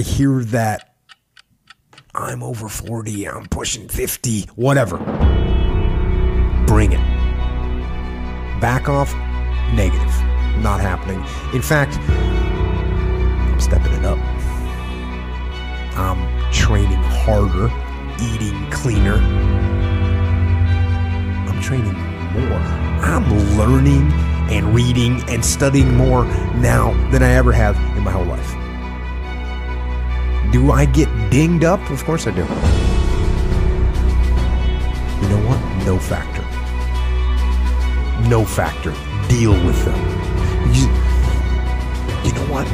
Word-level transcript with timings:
I 0.00 0.02
hear 0.02 0.42
that 0.44 0.94
I'm 2.14 2.42
over 2.42 2.70
40, 2.70 3.28
I'm 3.28 3.44
pushing 3.48 3.86
50, 3.86 4.44
whatever. 4.56 4.96
Bring 6.66 6.92
it. 6.92 7.00
Back 8.62 8.88
off, 8.88 9.12
negative. 9.74 10.10
Not 10.62 10.80
happening. 10.80 11.22
In 11.52 11.60
fact, 11.60 11.98
I'm 11.98 13.60
stepping 13.60 13.92
it 13.92 14.06
up. 14.06 14.16
I'm 15.98 16.50
training 16.50 17.02
harder, 17.02 17.66
eating 18.22 18.70
cleaner. 18.70 19.16
I'm 21.46 21.60
training 21.60 21.92
more. 21.92 22.58
I'm 23.02 23.30
learning 23.58 24.10
and 24.50 24.74
reading 24.74 25.22
and 25.28 25.44
studying 25.44 25.94
more 25.94 26.24
now 26.54 26.94
than 27.10 27.22
I 27.22 27.32
ever 27.32 27.52
have 27.52 27.76
in 27.98 28.02
my 28.02 28.12
whole 28.12 28.24
life. 28.24 28.59
Do 30.52 30.72
I 30.72 30.84
get 30.84 31.08
dinged 31.30 31.64
up? 31.64 31.80
Of 31.90 32.04
course 32.04 32.26
I 32.26 32.32
do. 32.32 32.42
You 35.20 35.28
know 35.28 35.42
what? 35.46 35.60
No 35.86 35.96
factor. 35.98 36.42
No 38.28 38.44
factor. 38.44 38.92
Deal 39.28 39.52
with 39.64 39.84
them. 39.84 39.96
You, 40.74 40.88
you 42.24 42.32
know 42.34 42.46
what? 42.50 42.66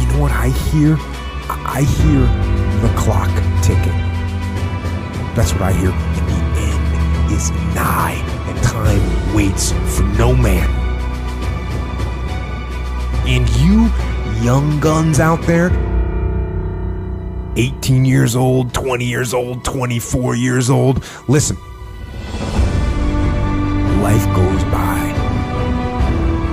You 0.00 0.06
know 0.12 0.20
what 0.20 0.32
I 0.32 0.48
hear? 0.48 0.98
I 1.48 1.82
hear 1.82 2.26
the 2.82 2.94
clock 2.94 3.30
ticking. 3.62 3.98
That's 5.34 5.52
what 5.52 5.62
I 5.62 5.72
hear. 5.72 5.90
And 5.92 6.28
the 6.28 6.60
end 6.60 7.32
is 7.32 7.50
nigh, 7.74 8.22
and 8.48 8.62
time 8.62 9.34
waits 9.34 9.72
for 9.96 10.02
no 10.18 10.36
man. 10.36 10.68
And 13.26 13.48
you 13.56 13.88
young 14.44 14.78
guns 14.80 15.20
out 15.20 15.40
there, 15.42 15.70
18 17.56 18.04
years 18.04 18.34
old, 18.34 18.72
20 18.72 19.04
years 19.04 19.34
old, 19.34 19.64
24 19.64 20.34
years 20.36 20.70
old, 20.70 21.04
listen. 21.28 21.56
Life 24.00 24.24
goes 24.34 24.64
by, 24.64 24.98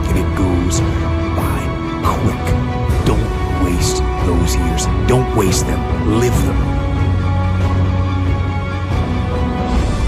and 0.07 0.17
it 0.17 0.37
goes 0.37 0.81
by 1.35 1.59
quick. 2.03 2.45
Don't 3.05 3.63
waste 3.63 3.97
those 4.25 4.55
years. 4.55 4.85
Don't 5.07 5.35
waste 5.37 5.65
them. 5.65 6.19
Live 6.19 6.35
them. 6.43 6.57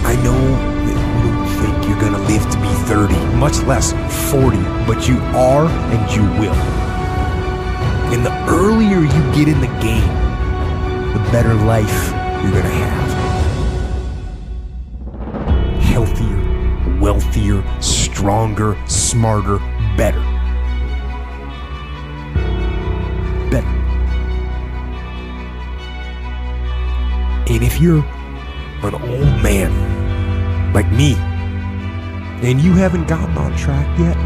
I 0.06 0.16
know 0.24 0.42
that 0.86 1.00
you 1.24 1.34
think 1.62 1.88
you're 1.88 2.02
going 2.02 2.14
to 2.14 2.28
live 2.28 2.44
to 2.52 2.58
be 2.60 2.68
30, 2.88 3.16
much 3.38 3.60
less 3.64 3.94
40, 4.30 4.58
but 4.86 5.08
you 5.08 5.18
are 5.38 5.68
and 5.68 6.12
you 6.12 6.24
will. 6.40 6.56
And 8.14 8.26
the 8.26 8.34
earlier 8.50 9.00
you 9.00 9.22
get 9.34 9.48
in 9.48 9.62
the 9.62 9.72
game, 9.80 10.21
better 11.32 11.54
life 11.54 12.12
you're 12.44 12.52
going 12.52 12.64
to 12.64 12.70
have. 12.70 13.12
Healthier, 15.82 17.00
wealthier, 17.00 17.64
stronger, 17.82 18.78
smarter, 18.86 19.60
better. 19.96 20.20
Better. 23.50 23.68
And 27.48 27.64
if 27.64 27.80
you're 27.80 28.04
an 28.84 28.96
old 28.96 29.42
man 29.42 30.74
like 30.74 30.92
me 30.92 31.14
and 32.46 32.60
you 32.60 32.74
haven't 32.74 33.08
gotten 33.08 33.38
on 33.38 33.56
track 33.56 33.88
yet, 33.98 34.18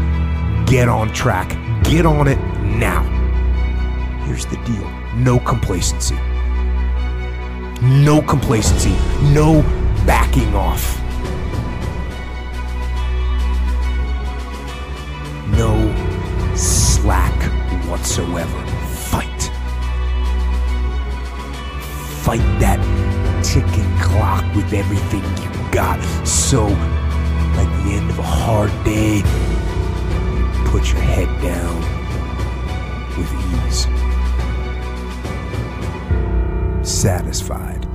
get 0.66 0.88
on 0.88 1.12
track. 1.12 1.56
Get 1.84 2.04
on 2.04 2.26
it 2.26 2.40
now. 2.64 3.04
Here's 4.24 4.44
the 4.46 4.56
deal 4.64 4.90
no 5.14 5.38
complacency. 5.38 6.16
No 7.82 8.22
complacency. 8.22 8.96
No 9.34 9.62
backing 10.06 10.54
off. 10.54 10.98
No 15.48 15.76
slack 16.56 17.34
whatsoever. 17.86 18.66
Fight. 19.10 19.42
Fight 22.22 22.60
that 22.60 22.80
ticking 23.44 23.98
clock 23.98 24.42
with 24.54 24.72
everything 24.72 25.22
you 25.42 25.70
got. 25.70 26.02
So, 26.26 26.64
like 27.56 27.68
the 27.84 27.92
end 27.92 28.10
of 28.10 28.18
a 28.18 28.22
hard 28.22 28.70
day, 28.84 29.20
put 30.70 30.90
your 30.92 31.02
head 31.02 31.28
down 31.42 31.80
with 33.18 33.30
ease. 33.66 34.15
Satisfied. 36.96 37.86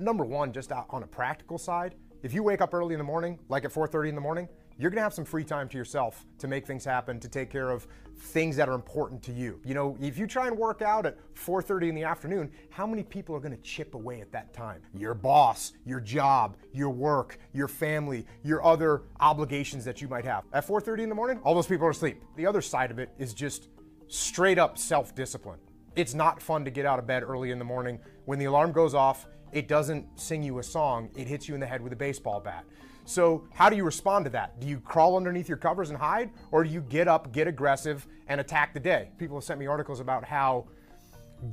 number 0.00 0.24
one, 0.24 0.52
just 0.52 0.72
on 0.72 1.02
a 1.02 1.06
practical 1.06 1.58
side, 1.58 1.96
if 2.22 2.32
you 2.32 2.42
wake 2.42 2.62
up 2.62 2.72
early 2.72 2.94
in 2.94 2.98
the 2.98 3.04
morning, 3.04 3.38
like 3.50 3.66
at 3.66 3.72
4:30 3.72 4.08
in 4.08 4.14
the 4.14 4.20
morning, 4.22 4.48
you're 4.78 4.90
gonna 4.90 5.02
have 5.02 5.14
some 5.14 5.24
free 5.24 5.44
time 5.44 5.68
to 5.68 5.78
yourself 5.78 6.24
to 6.38 6.48
make 6.48 6.66
things 6.66 6.84
happen, 6.84 7.18
to 7.20 7.28
take 7.28 7.50
care 7.50 7.70
of 7.70 7.86
things 8.18 8.56
that 8.56 8.68
are 8.68 8.74
important 8.74 9.22
to 9.22 9.32
you. 9.32 9.60
You 9.64 9.74
know, 9.74 9.96
if 10.00 10.18
you 10.18 10.26
try 10.26 10.46
and 10.46 10.56
work 10.56 10.82
out 10.82 11.06
at 11.06 11.18
4:30 11.34 11.88
in 11.88 11.94
the 11.94 12.04
afternoon, 12.04 12.50
how 12.70 12.86
many 12.86 13.02
people 13.02 13.34
are 13.34 13.40
gonna 13.40 13.56
chip 13.58 13.94
away 13.94 14.20
at 14.20 14.32
that 14.32 14.52
time? 14.52 14.82
Your 14.94 15.14
boss, 15.14 15.72
your 15.84 16.00
job, 16.00 16.56
your 16.72 16.90
work, 16.90 17.38
your 17.52 17.68
family, 17.68 18.26
your 18.42 18.64
other 18.64 19.02
obligations 19.20 19.84
that 19.84 20.00
you 20.00 20.08
might 20.08 20.24
have. 20.24 20.44
At 20.52 20.64
4:30 20.64 21.02
in 21.02 21.08
the 21.08 21.14
morning, 21.14 21.40
all 21.42 21.54
those 21.54 21.66
people 21.66 21.86
are 21.86 21.90
asleep. 21.90 22.22
The 22.36 22.46
other 22.46 22.62
side 22.62 22.90
of 22.90 22.98
it 22.98 23.10
is 23.18 23.34
just 23.34 23.68
straight 24.08 24.58
up 24.58 24.78
self-discipline. 24.78 25.58
It's 25.96 26.14
not 26.14 26.42
fun 26.42 26.64
to 26.64 26.70
get 26.70 26.86
out 26.86 26.98
of 26.98 27.06
bed 27.06 27.22
early 27.22 27.50
in 27.50 27.58
the 27.58 27.64
morning 27.64 27.98
when 28.24 28.38
the 28.38 28.44
alarm 28.44 28.72
goes 28.72 28.94
off 28.94 29.26
it 29.52 29.68
doesn't 29.68 30.06
sing 30.18 30.42
you 30.42 30.58
a 30.58 30.62
song, 30.62 31.10
it 31.16 31.26
hits 31.26 31.48
you 31.48 31.54
in 31.54 31.60
the 31.60 31.66
head 31.66 31.80
with 31.80 31.92
a 31.92 31.96
baseball 31.96 32.40
bat. 32.40 32.64
So, 33.06 33.44
how 33.54 33.70
do 33.70 33.76
you 33.76 33.84
respond 33.84 34.24
to 34.24 34.30
that? 34.32 34.58
Do 34.60 34.66
you 34.66 34.80
crawl 34.80 35.16
underneath 35.16 35.48
your 35.48 35.58
covers 35.58 35.90
and 35.90 35.98
hide, 35.98 36.30
or 36.50 36.64
do 36.64 36.70
you 36.70 36.80
get 36.80 37.06
up, 37.06 37.32
get 37.32 37.46
aggressive, 37.46 38.04
and 38.26 38.40
attack 38.40 38.74
the 38.74 38.80
day? 38.80 39.10
People 39.16 39.36
have 39.36 39.44
sent 39.44 39.60
me 39.60 39.66
articles 39.66 40.00
about 40.00 40.24
how 40.24 40.66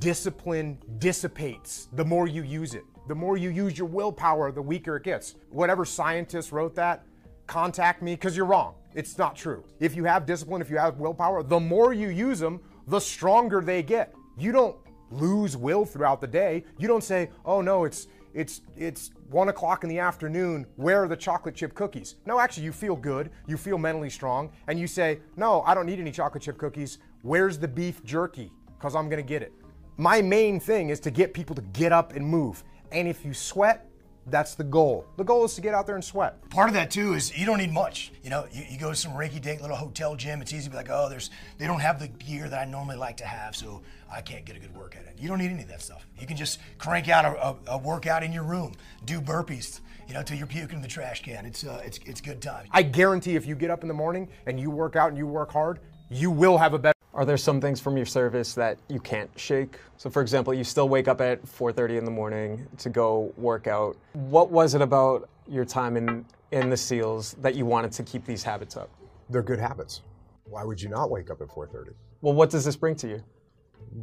discipline 0.00 0.78
dissipates 0.98 1.88
the 1.92 2.04
more 2.04 2.26
you 2.26 2.42
use 2.42 2.74
it. 2.74 2.82
The 3.06 3.14
more 3.14 3.36
you 3.36 3.50
use 3.50 3.78
your 3.78 3.86
willpower, 3.86 4.50
the 4.50 4.62
weaker 4.62 4.96
it 4.96 5.04
gets. 5.04 5.36
Whatever 5.50 5.84
scientist 5.84 6.50
wrote 6.50 6.74
that, 6.74 7.04
contact 7.46 8.02
me 8.02 8.14
because 8.14 8.36
you're 8.36 8.46
wrong. 8.46 8.74
It's 8.94 9.16
not 9.16 9.36
true. 9.36 9.64
If 9.78 9.94
you 9.94 10.04
have 10.04 10.26
discipline, 10.26 10.60
if 10.60 10.70
you 10.70 10.78
have 10.78 10.98
willpower, 10.98 11.44
the 11.44 11.60
more 11.60 11.92
you 11.92 12.08
use 12.08 12.40
them, 12.40 12.60
the 12.88 13.00
stronger 13.00 13.60
they 13.60 13.82
get. 13.82 14.12
You 14.36 14.50
don't 14.50 14.76
lose 15.10 15.56
will 15.56 15.84
throughout 15.84 16.20
the 16.20 16.26
day. 16.26 16.64
You 16.78 16.88
don't 16.88 17.04
say, 17.04 17.30
"Oh 17.44 17.60
no, 17.60 17.84
it's 17.84 18.08
it's 18.34 18.62
it's 18.76 19.12
one 19.30 19.48
o'clock 19.48 19.84
in 19.84 19.88
the 19.88 19.98
afternoon. 19.98 20.66
Where 20.76 21.02
are 21.04 21.08
the 21.08 21.16
chocolate 21.16 21.54
chip 21.54 21.74
cookies?" 21.74 22.16
No, 22.26 22.38
actually, 22.40 22.64
you 22.64 22.72
feel 22.72 22.96
good. 22.96 23.30
You 23.46 23.56
feel 23.56 23.78
mentally 23.78 24.10
strong, 24.10 24.50
and 24.66 24.78
you 24.78 24.86
say, 24.86 25.20
"No, 25.36 25.62
I 25.62 25.74
don't 25.74 25.86
need 25.86 26.00
any 26.00 26.10
chocolate 26.10 26.42
chip 26.42 26.58
cookies. 26.58 26.98
Where's 27.22 27.58
the 27.58 27.68
beef 27.68 28.04
jerky? 28.04 28.52
Because 28.76 28.94
I'm 28.94 29.08
gonna 29.08 29.22
get 29.22 29.42
it." 29.42 29.52
My 29.96 30.20
main 30.20 30.58
thing 30.58 30.90
is 30.90 30.98
to 31.00 31.10
get 31.10 31.32
people 31.32 31.54
to 31.54 31.62
get 31.62 31.92
up 31.92 32.14
and 32.14 32.26
move. 32.26 32.64
And 32.90 33.06
if 33.06 33.24
you 33.24 33.32
sweat, 33.32 33.88
that's 34.26 34.54
the 34.54 34.64
goal. 34.64 35.06
The 35.16 35.24
goal 35.24 35.44
is 35.44 35.54
to 35.54 35.60
get 35.60 35.74
out 35.74 35.86
there 35.86 35.94
and 35.94 36.04
sweat. 36.04 36.48
Part 36.50 36.68
of 36.68 36.74
that 36.74 36.90
too 36.90 37.14
is 37.14 37.36
you 37.36 37.46
don't 37.46 37.58
need 37.58 37.72
much. 37.72 38.12
You 38.22 38.30
know, 38.30 38.46
you, 38.52 38.64
you 38.70 38.78
go 38.78 38.90
to 38.90 38.96
some 38.96 39.12
rinky 39.12 39.40
dink 39.40 39.60
little 39.60 39.76
hotel 39.76 40.16
gym. 40.16 40.40
It's 40.40 40.52
easy 40.52 40.64
to 40.64 40.70
be 40.70 40.76
like, 40.76 40.88
oh, 40.90 41.08
there's 41.08 41.30
they 41.58 41.66
don't 41.66 41.80
have 41.80 41.98
the 42.00 42.08
gear 42.08 42.48
that 42.48 42.58
I 42.58 42.64
normally 42.64 42.96
like 42.96 43.16
to 43.18 43.26
have, 43.26 43.54
so 43.54 43.82
I 44.10 44.20
can't 44.20 44.44
get 44.44 44.56
a 44.56 44.58
good 44.58 44.74
workout 44.74 45.02
in. 45.04 45.22
You 45.22 45.28
don't 45.28 45.38
need 45.38 45.50
any 45.50 45.62
of 45.62 45.68
that 45.68 45.82
stuff. 45.82 46.06
You 46.18 46.26
can 46.26 46.36
just 46.36 46.58
crank 46.78 47.08
out 47.08 47.24
a, 47.24 47.70
a, 47.70 47.76
a 47.76 47.78
workout 47.78 48.22
in 48.22 48.32
your 48.32 48.44
room, 48.44 48.72
do 49.04 49.20
burpees, 49.20 49.80
you 50.08 50.14
know, 50.14 50.22
till 50.22 50.38
you're 50.38 50.46
puking 50.46 50.76
in 50.76 50.82
the 50.82 50.88
trash 50.88 51.22
can. 51.22 51.44
It's 51.46 51.64
uh, 51.64 51.82
it's 51.84 51.98
it's 52.06 52.20
good 52.20 52.40
time. 52.40 52.66
I 52.70 52.82
guarantee 52.82 53.36
if 53.36 53.46
you 53.46 53.54
get 53.54 53.70
up 53.70 53.82
in 53.82 53.88
the 53.88 53.94
morning 53.94 54.28
and 54.46 54.58
you 54.58 54.70
work 54.70 54.96
out 54.96 55.08
and 55.08 55.18
you 55.18 55.26
work 55.26 55.52
hard, 55.52 55.80
you 56.10 56.30
will 56.30 56.58
have 56.58 56.74
a 56.74 56.78
better. 56.78 56.93
Are 57.14 57.24
there 57.24 57.36
some 57.36 57.60
things 57.60 57.80
from 57.80 57.96
your 57.96 58.06
service 58.06 58.54
that 58.54 58.76
you 58.88 58.98
can't 58.98 59.30
shake? 59.36 59.78
So, 59.96 60.10
for 60.10 60.20
example, 60.20 60.52
you 60.52 60.64
still 60.64 60.88
wake 60.88 61.06
up 61.06 61.20
at 61.20 61.46
4:30 61.46 61.96
in 61.96 62.04
the 62.04 62.10
morning 62.10 62.66
to 62.78 62.90
go 62.90 63.32
work 63.36 63.68
out. 63.68 63.96
What 64.14 64.50
was 64.50 64.74
it 64.74 64.82
about 64.82 65.28
your 65.46 65.64
time 65.64 65.96
in 65.96 66.26
in 66.50 66.70
the 66.70 66.76
SEALs 66.76 67.34
that 67.34 67.54
you 67.54 67.66
wanted 67.66 67.92
to 67.92 68.02
keep 68.02 68.24
these 68.24 68.42
habits 68.42 68.76
up? 68.76 68.90
They're 69.30 69.42
good 69.42 69.60
habits. 69.60 70.02
Why 70.44 70.64
would 70.64 70.82
you 70.82 70.88
not 70.88 71.08
wake 71.08 71.30
up 71.30 71.40
at 71.40 71.48
4:30? 71.48 71.92
Well, 72.20 72.34
what 72.34 72.50
does 72.50 72.64
this 72.64 72.74
bring 72.74 72.96
to 72.96 73.08
you? 73.08 73.22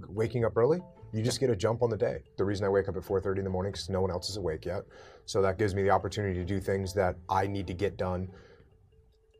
Waking 0.07 0.45
up 0.45 0.55
early, 0.55 0.81
you 1.11 1.21
just 1.21 1.41
get 1.41 1.49
a 1.49 1.55
jump 1.55 1.83
on 1.83 1.89
the 1.89 1.97
day. 1.97 2.23
The 2.37 2.45
reason 2.45 2.65
I 2.65 2.69
wake 2.69 2.87
up 2.87 2.95
at 2.95 3.03
4:30 3.03 3.39
in 3.39 3.43
the 3.43 3.49
morning 3.49 3.73
is 3.73 3.89
no 3.89 3.99
one 3.99 4.09
else 4.11 4.29
is 4.29 4.37
awake 4.37 4.65
yet. 4.65 4.85
So 5.25 5.41
that 5.41 5.57
gives 5.57 5.75
me 5.75 5.83
the 5.83 5.89
opportunity 5.89 6.35
to 6.35 6.45
do 6.45 6.61
things 6.61 6.93
that 6.93 7.17
I 7.27 7.45
need 7.45 7.67
to 7.67 7.73
get 7.73 7.97
done 7.97 8.31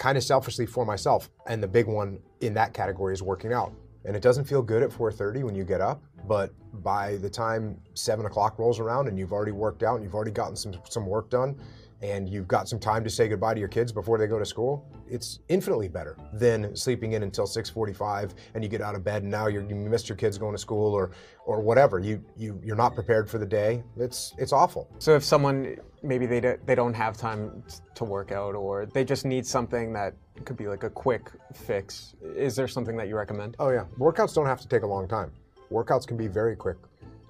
kind 0.02 0.18
of 0.18 0.24
selfishly 0.24 0.66
for 0.66 0.84
myself. 0.84 1.30
And 1.46 1.62
the 1.62 1.68
big 1.68 1.86
one 1.86 2.18
in 2.40 2.56
that 2.56 2.74
category 2.74 3.14
is 3.14 3.22
working 3.22 3.54
out. 3.54 3.72
And 4.04 4.16
it 4.16 4.24
doesn't 4.24 4.46
feel 4.46 4.64
good 4.64 4.82
at 4.82 4.90
4:30 4.92 5.44
when 5.44 5.54
you 5.54 5.64
get 5.64 5.80
up, 5.80 6.02
but 6.28 6.52
by 6.82 7.18
the 7.18 7.30
time 7.30 7.80
seven 7.94 8.26
o'clock 8.26 8.58
rolls 8.58 8.80
around 8.80 9.08
and 9.08 9.20
you've 9.20 9.32
already 9.32 9.52
worked 9.52 9.84
out 9.84 9.96
and 9.98 10.04
you've 10.04 10.16
already 10.16 10.32
gotten 10.32 10.56
some 10.56 10.74
some 10.90 11.06
work 11.06 11.30
done, 11.30 11.56
and 12.02 12.28
you've 12.28 12.48
got 12.48 12.68
some 12.68 12.80
time 12.80 13.04
to 13.04 13.10
say 13.10 13.28
goodbye 13.28 13.54
to 13.54 13.60
your 13.60 13.70
kids 13.70 13.92
before 13.92 14.18
they 14.18 14.28
go 14.28 14.40
to 14.40 14.46
school, 14.46 14.86
it's 15.08 15.40
infinitely 15.50 15.88
better 15.88 16.18
than 16.34 16.76
sleeping 16.76 17.14
in 17.14 17.24
until 17.24 17.46
6:45 17.46 18.34
and 18.56 18.64
you 18.64 18.70
get 18.70 18.82
out 18.82 18.96
of 18.96 19.04
bed 19.04 19.24
and 19.24 19.32
now 19.32 19.48
you 19.48 19.66
you 19.68 19.76
missed 19.76 20.10
your 20.10 20.16
kids 20.16 20.38
going 20.38 20.54
to 20.54 20.58
school 20.58 20.94
or 20.94 21.12
or 21.46 21.62
whatever. 21.62 22.00
You 22.00 22.24
you 22.36 22.60
you're 22.64 22.76
not 22.76 22.96
prepared 22.96 23.30
for 23.30 23.38
the 23.38 23.46
day. 23.46 23.84
It's 23.98 24.34
it's 24.38 24.54
awful. 24.54 24.90
So 25.00 25.16
if 25.16 25.24
someone 25.24 25.78
maybe 26.02 26.26
they 26.26 26.40
don't, 26.40 26.66
they 26.66 26.76
don't 26.76 26.94
have 26.94 27.18
time 27.18 27.64
to 27.96 28.04
work 28.04 28.32
out 28.32 28.56
or 28.56 28.86
they 28.86 29.04
just 29.04 29.26
need 29.26 29.46
something 29.46 29.94
that 29.94 30.16
could 30.46 30.58
be 30.58 30.68
like 30.68 30.84
a 30.84 30.90
quick 30.90 31.30
fix, 31.54 32.16
is 32.36 32.56
there 32.56 32.68
something 32.68 32.98
that 32.98 33.08
you 33.08 33.16
recommend? 33.16 33.56
Oh 33.60 33.70
yeah, 33.70 33.86
workouts 34.00 34.34
don't 34.34 34.48
have 34.48 34.62
to 34.62 34.68
take 34.68 34.84
a 34.84 34.88
long 34.88 35.08
time. 35.08 35.32
Workouts 35.72 36.08
can 36.08 36.18
be 36.18 36.28
very 36.28 36.56
quick. 36.56 36.78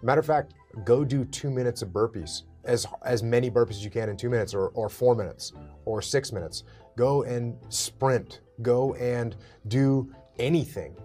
Matter 0.02 0.20
of 0.20 0.26
fact, 0.26 0.54
go 0.84 1.04
do 1.04 1.26
two 1.26 1.52
minutes 1.52 1.82
of 1.82 1.90
burpees, 1.90 2.44
as 2.64 2.86
as 3.04 3.24
many 3.24 3.50
burpees 3.50 3.72
as 3.72 3.84
you 3.84 3.92
can 3.92 4.10
in 4.10 4.18
two 4.18 4.30
minutes, 4.30 4.54
or 4.54 4.68
or 4.70 4.90
four 4.90 5.16
minutes, 5.16 5.54
or 5.86 6.02
six 6.02 6.32
minutes. 6.32 6.64
Go 6.98 7.24
and 7.24 7.58
sprint. 7.70 8.42
Go 8.62 8.94
and 8.96 9.36
do 9.68 10.14
anything 10.38 10.96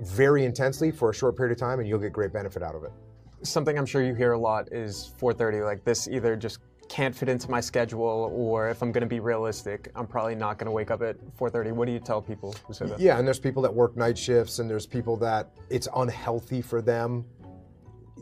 very 0.00 0.44
intensely 0.44 0.90
for 0.90 1.10
a 1.10 1.14
short 1.14 1.36
period 1.36 1.52
of 1.52 1.58
time, 1.58 1.80
and 1.80 1.88
you'll 1.88 1.98
get 1.98 2.12
great 2.12 2.32
benefit 2.32 2.62
out 2.62 2.74
of 2.74 2.84
it. 2.84 2.92
Something 3.42 3.78
I'm 3.78 3.86
sure 3.86 4.02
you 4.02 4.14
hear 4.14 4.32
a 4.32 4.38
lot 4.38 4.72
is 4.72 5.12
4:30. 5.20 5.64
Like 5.64 5.84
this 5.84 6.08
either 6.08 6.36
just 6.36 6.58
can't 6.88 7.14
fit 7.14 7.28
into 7.28 7.50
my 7.50 7.60
schedule, 7.60 8.30
or 8.32 8.68
if 8.68 8.82
I'm 8.82 8.92
going 8.92 9.02
to 9.02 9.08
be 9.08 9.20
realistic, 9.20 9.90
I'm 9.94 10.06
probably 10.06 10.34
not 10.34 10.58
going 10.58 10.66
to 10.66 10.72
wake 10.72 10.90
up 10.90 11.02
at 11.02 11.16
4:30. 11.36 11.72
What 11.72 11.86
do 11.86 11.92
you 11.92 11.98
tell 11.98 12.22
people 12.22 12.54
who 12.66 12.72
say 12.72 12.86
that? 12.86 13.00
Yeah, 13.00 13.18
and 13.18 13.26
there's 13.26 13.40
people 13.40 13.62
that 13.62 13.74
work 13.74 13.96
night 13.96 14.16
shifts, 14.16 14.58
and 14.58 14.68
there's 14.68 14.86
people 14.86 15.16
that 15.18 15.50
it's 15.70 15.88
unhealthy 15.96 16.62
for 16.62 16.80
them. 16.80 17.24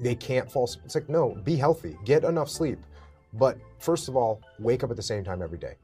They 0.00 0.14
can't 0.14 0.50
fall. 0.50 0.70
It's 0.84 0.94
like 0.94 1.08
no, 1.08 1.36
be 1.44 1.56
healthy, 1.56 1.96
get 2.04 2.24
enough 2.24 2.48
sleep. 2.48 2.78
But 3.32 3.58
first 3.78 4.08
of 4.08 4.16
all, 4.16 4.40
wake 4.58 4.84
up 4.84 4.90
at 4.90 4.96
the 4.96 5.02
same 5.02 5.24
time 5.24 5.42
every 5.42 5.58
day. 5.58 5.74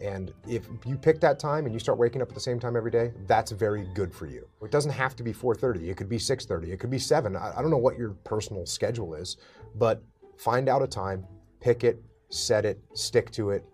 And 0.00 0.32
if 0.46 0.68
you 0.84 0.96
pick 0.96 1.20
that 1.20 1.38
time 1.38 1.64
and 1.64 1.72
you 1.72 1.78
start 1.78 1.98
waking 1.98 2.20
up 2.20 2.28
at 2.28 2.34
the 2.34 2.40
same 2.40 2.60
time 2.60 2.76
every 2.76 2.90
day, 2.90 3.12
that's 3.26 3.50
very 3.50 3.88
good 3.94 4.12
for 4.12 4.26
you. 4.26 4.46
It 4.62 4.70
doesn't 4.70 4.90
have 4.90 5.16
to 5.16 5.22
be 5.22 5.32
4:30. 5.32 5.88
It 5.88 5.96
could 5.96 6.08
be 6.08 6.18
6:30. 6.18 6.68
It 6.70 6.78
could 6.78 6.90
be 6.90 6.98
7. 6.98 7.34
I, 7.34 7.58
I 7.58 7.62
don't 7.62 7.70
know 7.70 7.78
what 7.78 7.96
your 7.96 8.10
personal 8.24 8.66
schedule 8.66 9.14
is, 9.14 9.38
but 9.76 10.02
find 10.36 10.68
out 10.68 10.82
a 10.82 10.86
time, 10.86 11.26
pick 11.60 11.82
it, 11.82 12.02
set 12.28 12.66
it, 12.66 12.78
stick 12.92 13.30
to 13.32 13.50
it, 13.50 13.64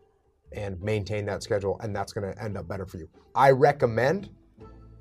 and 0.52 0.80
maintain 0.80 1.24
that 1.26 1.42
schedule, 1.42 1.78
and 1.80 1.94
that's 1.94 2.12
going 2.12 2.32
to 2.32 2.42
end 2.42 2.56
up 2.56 2.68
better 2.68 2.86
for 2.86 2.98
you. 2.98 3.08
I 3.34 3.50
recommend 3.50 4.30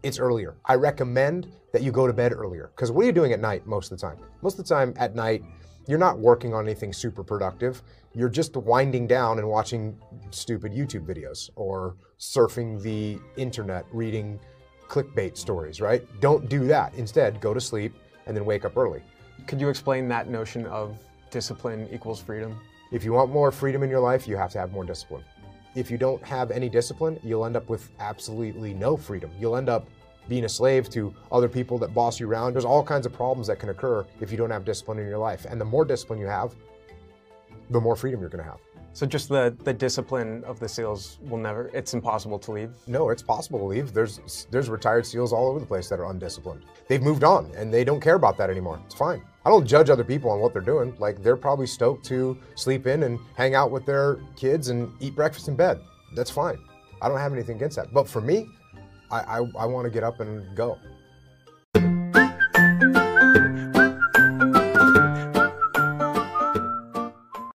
it's 0.03 0.19
earlier. 0.19 0.55
I 0.65 0.75
recommend 0.75 1.51
that 1.73 1.83
you 1.83 1.91
go 1.91 2.07
to 2.07 2.13
bed 2.13 2.33
earlier. 2.33 2.71
Because 2.75 2.91
what 2.91 3.03
are 3.03 3.05
you 3.05 3.11
doing 3.11 3.33
at 3.33 3.39
night 3.39 3.65
most 3.65 3.91
of 3.91 3.99
the 3.99 4.07
time? 4.07 4.17
Most 4.41 4.59
of 4.59 4.65
the 4.65 4.73
time 4.73 4.93
at 4.97 5.15
night, 5.15 5.43
you're 5.87 5.99
not 5.99 6.19
working 6.19 6.53
on 6.53 6.65
anything 6.65 6.93
super 6.93 7.23
productive. 7.23 7.81
You're 8.13 8.29
just 8.29 8.55
winding 8.55 9.07
down 9.07 9.39
and 9.39 9.47
watching 9.47 9.97
stupid 10.31 10.73
YouTube 10.73 11.05
videos 11.05 11.49
or 11.55 11.95
surfing 12.19 12.81
the 12.81 13.19
internet, 13.37 13.85
reading 13.91 14.39
clickbait 14.87 15.37
stories, 15.37 15.79
right? 15.79 16.05
Don't 16.19 16.49
do 16.49 16.65
that. 16.67 16.93
Instead, 16.95 17.39
go 17.39 17.53
to 17.53 17.61
sleep 17.61 17.93
and 18.25 18.35
then 18.35 18.45
wake 18.45 18.65
up 18.65 18.77
early. 18.77 19.01
Could 19.47 19.61
you 19.61 19.69
explain 19.69 20.07
that 20.09 20.29
notion 20.29 20.65
of 20.67 20.97
discipline 21.31 21.87
equals 21.91 22.21
freedom? 22.21 22.59
If 22.91 23.05
you 23.05 23.13
want 23.13 23.31
more 23.31 23.51
freedom 23.51 23.83
in 23.83 23.89
your 23.89 24.01
life, 24.01 24.27
you 24.27 24.35
have 24.35 24.51
to 24.51 24.59
have 24.59 24.71
more 24.71 24.83
discipline. 24.83 25.23
If 25.75 25.89
you 25.89 25.97
don't 25.97 26.23
have 26.23 26.51
any 26.51 26.69
discipline, 26.69 27.19
you'll 27.23 27.45
end 27.45 27.55
up 27.55 27.69
with 27.69 27.89
absolutely 27.99 28.73
no 28.73 28.97
freedom. 28.97 29.31
You'll 29.39 29.55
end 29.55 29.69
up 29.69 29.87
being 30.27 30.45
a 30.45 30.49
slave 30.49 30.89
to 30.89 31.13
other 31.31 31.49
people 31.49 31.77
that 31.79 31.93
boss 31.93 32.19
you 32.19 32.27
around. 32.27 32.53
There's 32.53 32.65
all 32.65 32.83
kinds 32.83 33.05
of 33.05 33.13
problems 33.13 33.47
that 33.47 33.59
can 33.59 33.69
occur 33.69 34.05
if 34.19 34.31
you 34.31 34.37
don't 34.37 34.51
have 34.51 34.65
discipline 34.65 34.99
in 34.99 35.07
your 35.07 35.17
life. 35.17 35.45
And 35.45 35.59
the 35.59 35.65
more 35.65 35.85
discipline 35.85 36.19
you 36.19 36.27
have, 36.27 36.55
the 37.69 37.79
more 37.79 37.95
freedom 37.95 38.19
you're 38.19 38.29
going 38.29 38.43
to 38.43 38.49
have. 38.49 38.59
So 38.93 39.05
just 39.05 39.29
the 39.29 39.55
the 39.63 39.73
discipline 39.73 40.43
of 40.43 40.59
the 40.59 40.67
SEALs 40.67 41.19
will 41.21 41.37
never. 41.37 41.69
It's 41.73 41.93
impossible 41.93 42.37
to 42.39 42.51
leave. 42.51 42.71
No, 42.87 43.09
it's 43.09 43.23
possible 43.23 43.59
to 43.59 43.65
leave. 43.65 43.93
There's 43.93 44.45
there's 44.51 44.69
retired 44.69 45.05
SEALs 45.05 45.31
all 45.31 45.47
over 45.47 45.59
the 45.59 45.65
place 45.65 45.87
that 45.87 45.99
are 45.99 46.09
undisciplined. 46.09 46.65
They've 46.89 47.01
moved 47.01 47.23
on 47.23 47.49
and 47.55 47.73
they 47.73 47.85
don't 47.85 48.01
care 48.01 48.15
about 48.15 48.37
that 48.37 48.49
anymore. 48.49 48.81
It's 48.85 48.95
fine. 48.95 49.23
I 49.43 49.49
don't 49.49 49.65
judge 49.65 49.89
other 49.89 50.03
people 50.03 50.29
on 50.29 50.39
what 50.39 50.53
they're 50.53 50.61
doing. 50.61 50.95
Like 50.99 51.23
they're 51.23 51.37
probably 51.37 51.67
stoked 51.67 52.05
to 52.05 52.37
sleep 52.55 52.85
in 52.85 53.03
and 53.03 53.19
hang 53.35 53.55
out 53.55 53.71
with 53.71 53.85
their 53.85 54.19
kids 54.35 54.69
and 54.69 54.91
eat 54.99 55.15
breakfast 55.15 55.47
in 55.47 55.55
bed. 55.55 55.81
That's 56.15 56.29
fine. 56.29 56.59
I 57.01 57.09
don't 57.09 57.17
have 57.17 57.33
anything 57.33 57.55
against 57.55 57.77
that. 57.77 57.91
But 57.91 58.07
for 58.07 58.21
me, 58.21 58.49
I 59.09 59.19
I, 59.19 59.37
I 59.57 59.65
want 59.65 59.85
to 59.85 59.91
get 59.91 60.03
up 60.03 60.19
and 60.19 60.55
go. 60.55 60.77